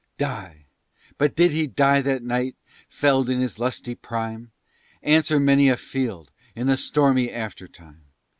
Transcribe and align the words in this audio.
_Die! 0.17 0.65
did 1.35 1.51
he 1.51 1.67
die 1.67 2.01
that 2.01 2.23
night, 2.23 2.55
felled 2.89 3.29
in 3.29 3.39
his 3.39 3.59
lusty 3.59 3.93
prime? 3.93 4.51
Answer 5.03 5.39
many 5.39 5.69
a 5.69 5.77
field 5.77 6.31
in 6.55 6.65
the 6.65 6.75
stormy 6.75 7.31
aftertime! 7.31 8.05